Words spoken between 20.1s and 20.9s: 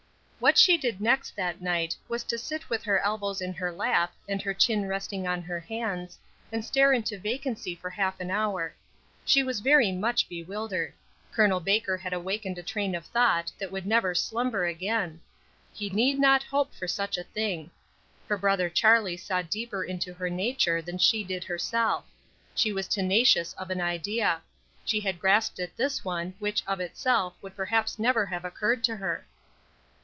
her nature